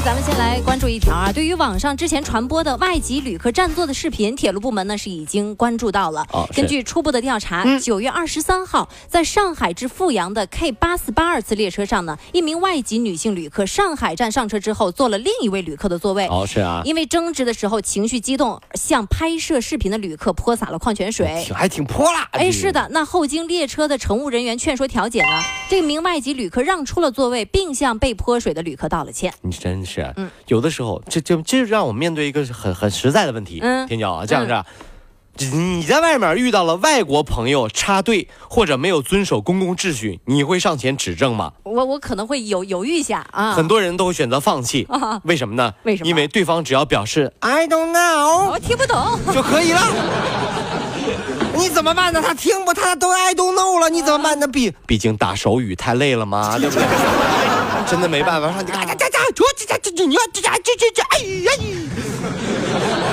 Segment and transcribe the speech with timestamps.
[0.00, 1.30] 来，咱们先来关注一条啊。
[1.32, 6.26] 对于网上之前传播的外籍旅客占座的视频，铁路部门呢是已经关注到了。
[6.32, 16.26] 哦根据初步的调查，九、月二十三号，在上海至阜阳的 K 八四八二次列车上呢，一名外籍女性旅客上海站上车之后，坐了另一位旅客的座位。
[16.28, 21.42] 哦，是啊，因为争执的时候情绪激动，向拍摄视频的旅客泼洒了矿泉水。
[21.44, 22.28] 挺还挺泼辣。
[22.32, 29.32] 哎，是的，那后经列车的乘务人员劝说调解呢，这名外籍旅客让出了座位，并向被泼水的旅客道了歉。
[29.42, 33.60] 你真是，嗯有的时候这就这就让我面对一个很很实在的问题。
[33.62, 34.64] 嗯天骄啊，这样是啊。
[35.52, 41.52] 你在外面遇到了外国朋友插队或者没有遵守公共秩序，你会上前指正吗？
[41.62, 43.52] 我我可能会犹犹豫一下啊。
[43.52, 45.72] 很多人都会选择放弃，啊为什么呢？
[45.84, 49.18] 为什么因为对方只要表示 I don't know 我听不懂。
[49.32, 49.80] 就可以了。
[51.56, 52.20] 你怎么办呢？
[52.20, 54.46] 他听不，他都 I don't know 了，你怎么办呢？
[54.46, 56.84] 毕毕竟打手语太累了嘛，对不对？
[57.88, 58.99] 真的没办法，上去嘎嘎嘎嘎，
[59.70, 61.52] 这这这这你要这这这这，哎呀！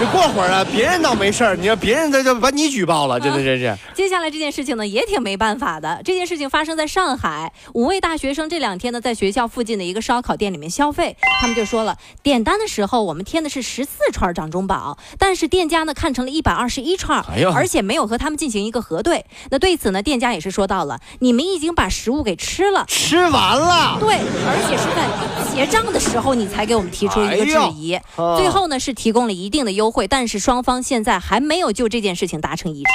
[0.00, 3.76] 这过会儿啊，别人倒没事儿，你说别人他就把你举报了，真的真是。
[3.94, 6.00] 接下来这件事情呢，也挺没办法的。
[6.04, 19.24] 这件事情发生在上海，五位大学生这两天呢，在学校附近的一个烧烤店里面消费，他们就说了，点单的时候我们添的是十四串掌中宝，但是店家呢看成了一百二十一串，哎呦而且没有和他们进行一个核对。
[19.50, 22.84] 那对此呢，店家也是说到了，你们已经把食物给吃了。
[22.86, 24.14] 吃完了，对，
[24.46, 25.08] 而且是在
[25.54, 32.90] 结账的时候你才给我们提出一个质疑，哎啊最后呢是提供了一定的优惠，但是双方现在还没有就这件事情达成一致。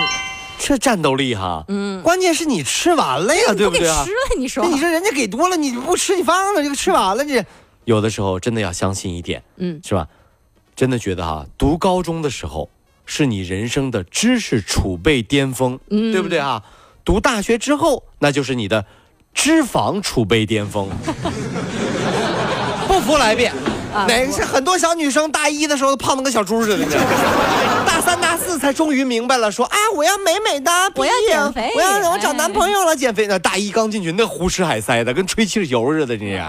[0.60, 4.04] 这战斗力哈，嗯，关键是你吃完了呀，对不对啊？
[4.04, 4.70] 了，你说那？
[4.70, 7.44] 你说人家给多了，你不吃你放了，这个吃完了你。
[7.86, 10.08] 有的时候真的要相信一点，嗯，是吧？
[10.76, 12.70] 真的觉得哈，读高中的时候
[13.06, 16.64] 是你人生的知识储备巅峰，嗯对不对啊？
[17.04, 18.86] 读大学之后，那就是你的
[19.34, 20.88] 脂肪储备巅峰。
[22.88, 23.52] 不服来辩。
[23.94, 27.86] 啊哪个是很多小女生大一的时候胖的跟小猪似的，你知道吗？
[27.86, 33.28] 大三、大四才终于明白了，说啊，我要美美的， 我要减肥我要我找哎男朋友了，减肥。
[33.28, 36.44] 那大一刚进去，那胡吃海塞的，跟吹气球似的，你是。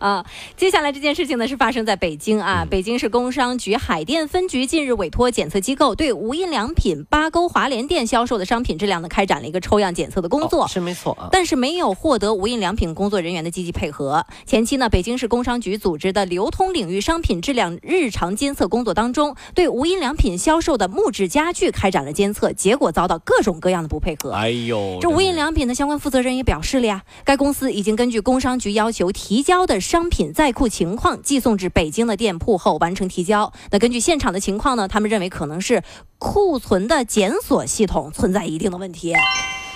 [0.00, 0.24] 啊，
[0.56, 10.64] 接下来这件事情呢是发生在北京啊，北京市工商局海淀分局近日委托检测机构对无印良品八沟华联店销售的商品质量呢开展了一个抽样检测的工作。
[10.64, 11.28] 哦是没错啊。
[11.30, 14.24] 但是没有获得无印良品工作人员的积极配合。
[14.46, 24.32] 前期呢，北京市工商局组织的流通领域商品质量日常监测工作当中，对无印良品销售的木质家具开展了监测，结果遭到各种各样的不配合。
[24.32, 33.52] 哎呦，这无印良品的相关负责人也表示了呀，该公司已经根据工商局要求提交的商品在库情况寄送至北京的店铺后完成提交。
[33.72, 35.82] 那根据现场的情况呢，他们认为可能是
[36.16, 39.12] 库存的检索系统存在一定的问题。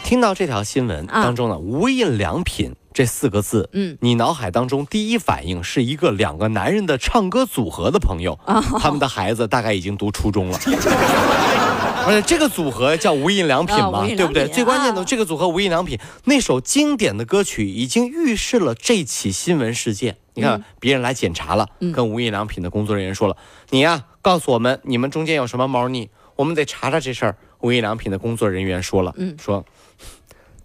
[0.04, 10.56] 听到这条新闻啊当中呢，无印良品这四个字，嗯，你脑海当中第一反应是一个两个男人的唱歌组合的朋友，啊他们的孩子大概已经读初中了。
[12.06, 14.46] 而且这个组合叫无印良品嘛，对不对？
[14.48, 20.16] 最关键的，啊这个组合无印良品那首经典的歌曲已经预示了这起新闻事件。
[20.34, 23.36] 你看，嗯别人来检查了，嗯跟无印良品的工作人员说了
[23.70, 29.64] ：“你呀、告诉我们你们中间有什么猫腻，我们得查查这事儿。”无印良品的工作人员说了，嗯说。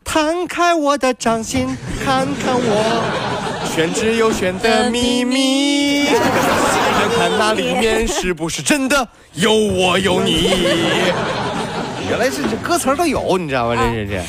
[0.03, 1.67] 摊开我的掌心，
[2.03, 5.68] 看看我玄之又玄的秘密，
[7.39, 10.51] 那里面是不是真的有我有你。
[12.09, 13.75] 原来是这歌词都有，你知道吗？
[13.75, 14.21] 这是这。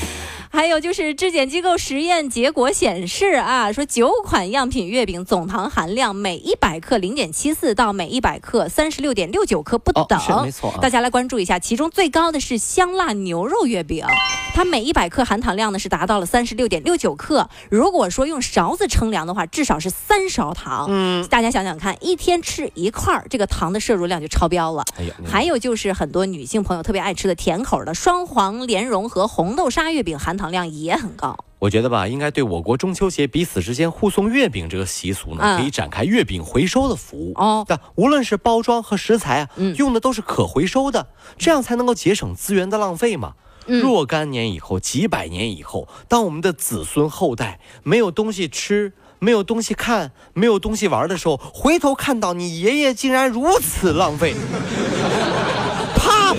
[0.53, 10.19] 还有就是质检机构实验结果显示啊，说九款样品月饼总糖含量每一百克零点七四到每一百克三十六点六九克不等。
[10.19, 14.05] 哦是没错啊大家来关注一下，其中最高的是香辣牛肉月饼，
[14.53, 17.49] 它每一百克含糖量呢是达到了三十六点六九克。
[17.71, 20.89] 如果说用勺子称量的话，至少是三勺糖。
[20.91, 24.85] 嗯，大家想想看，一天吃一块儿，这个糖的摄入量就超标了。
[24.99, 31.37] 哎呀，还有就是很多女性朋友特别爱吃的甜口的双黄莲蓉和红豆沙月饼，含糖量也很高。
[31.59, 37.35] 我觉得吧，应该对我国中秋节彼此之间互送月饼这个习俗呢，嗯可以展开月饼回收的服务。
[37.37, 43.35] 哦但无论是包装和食材啊，嗯用的都是可回收的，这样才能够节省资源的浪费嘛。
[43.67, 54.35] 嗯若干年以后，几百年以后，当我们的子孙后代没有东西吃、没有东西看、没有东西玩的时候，回头看到你爷爷竟然如此浪费，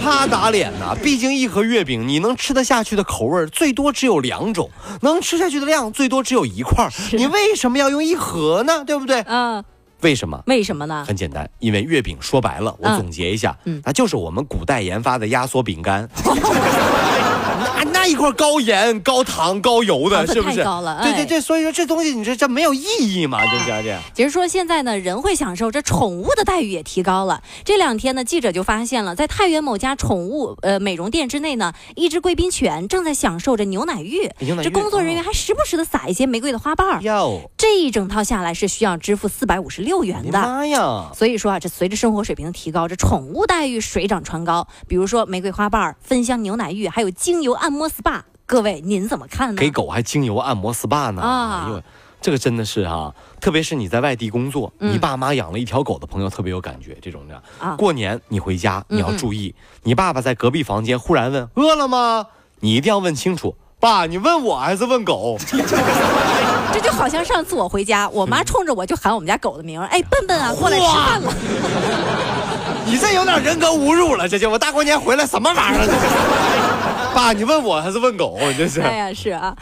[0.01, 0.95] 啪怕打脸呐！
[1.03, 4.69] 毕竟一盒月饼，你能吃得下去的口味最多只有两种，
[5.01, 6.91] 能吃下去的量最多只有一块儿。
[7.13, 8.83] 你为什么要用一盒呢？
[8.83, 9.21] 对不对？
[9.27, 9.63] 嗯，
[10.01, 10.41] 为什么？
[10.47, 11.05] 为什么呢？
[11.07, 16.09] 很简单，因为月饼说白了，我嗯总结一下，嗯那就是我们古代研发的压缩饼干。
[17.61, 20.57] 那那一块高盐、高糖、高油的，是不是？
[20.57, 23.39] 太高了哎对对对，所以说这东西你这这没有意义嘛？
[23.45, 23.97] 这家这。
[24.13, 27.41] 其实说现在呢，人会享受，这宠物的待遇也提高了。
[27.63, 34.29] 这两天呢，记者就发现了，在太原某家宠物呃美容店之内呢，一只贵宾犬正在享受着牛奶浴。
[34.39, 37.01] 奶浴这工作人员还时不时的撒一些玫瑰的花瓣儿。
[37.01, 40.41] 哟，这一整套下来是需要支付四百五十六元的。
[40.41, 41.11] 妈呀！
[41.15, 44.67] 所以说啊，这随着生活水平的提高，这宠物待遇水涨船高。
[44.87, 49.59] 比如说玫瑰花瓣儿、芬香牛奶浴，还有精油按摩 SPA，各位您怎么看呢？
[49.59, 51.21] 给狗还精油按摩 SPA 呢？
[51.21, 51.81] 啊
[52.21, 56.95] 这个真的是哈、特别是你在外地工作，嗯你爸妈养了一条狗的朋友特别有感觉。
[57.01, 62.27] 这种的，啊过年你回家你要嗯嗯注意，你爸爸在隔壁房间忽然问饿了吗？
[62.59, 65.35] 你一定要问清楚，爸，你问我还是问狗？
[66.71, 71.33] 这就好像上次我回家，我妈冲着我就喊我们家狗的名儿，哎，笨笨啊，过来吃饭了。
[72.85, 75.87] 你这有点人格侮辱了，这就我大过年回来什么玩意儿？
[77.21, 78.37] 这是爸，你问我还是问狗？
[78.39, 78.81] 你这是。
[78.81, 79.55] 哎呀，是啊。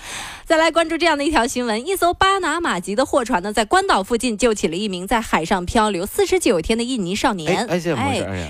[0.45, 7.67] 再来关注这样的一条新闻：一艘巴拿马籍的货船呢，在关岛附近救起了一名在海上漂流四十九天的印尼少年。
[7.67, 7.79] 哎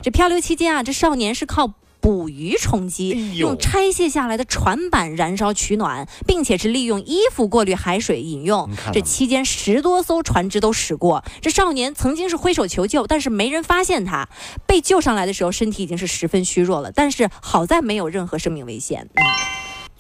[0.04, 1.74] 这漂流期间啊，这少年是靠。
[2.02, 8.70] 捕鱼充饥，哎用拆卸下来的船板燃烧取暖，并且是利用衣服过滤海水饮用。
[8.94, 11.24] 这期间十多艘船只都驶过。
[11.42, 14.30] 这少年曾经是挥手求救，但是没人发现他。
[14.66, 19.10] 被救上来的时候，身体已经是十分虚弱了，但是好在没有任何生命危险。
[19.16, 19.24] 嗯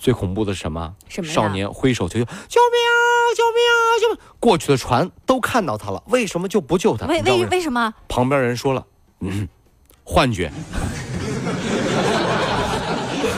[0.01, 0.93] 最恐怖的是什么？
[1.09, 2.95] 什么少年挥手求救，救命啊！
[3.35, 3.75] 救命啊！
[3.99, 4.19] 救命！
[4.39, 7.05] 过去的船都看到他了，为什么就不救他？
[7.07, 7.93] 为为为什么？
[8.07, 8.85] 旁边人说了，
[9.19, 9.49] 嗯，
[10.05, 10.49] 幻觉。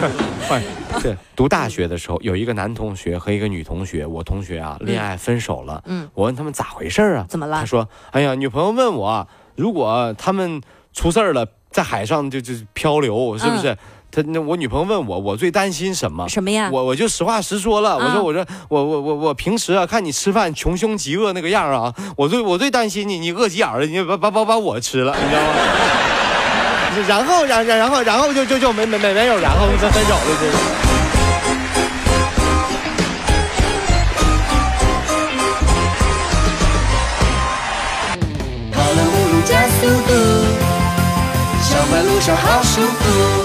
[0.48, 0.62] 幻
[1.02, 5.82] 对，读大学的时候，有一个男同学和一个女同学，我同学啊，恋爱分手了。
[5.86, 7.26] 嗯我问他们咋回事儿啊？
[7.30, 10.62] 怎么了他说：“哎呀，女朋友问我啊，如果他们
[10.94, 13.78] 出事儿了，在海上就就漂流，是不是？
[14.14, 16.28] 他那我女朋友问我，我最担心什么？
[16.28, 16.70] 什么呀？
[16.70, 25.48] 我我就实话实说了，我啊说我说我我我我平时啊看你吃饭穷凶极恶那个样儿啊，我最我最担心你你饿急眼了，你把把把把我吃了，你知道吗？
[27.08, 30.52] 然后然然然后然后就就就没没没没有然后就分手了就是
[38.96, 40.14] 了加速度
[42.36, 43.41] 好舒服。